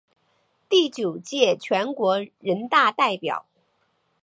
[0.67, 3.45] 第九届全国人大代表。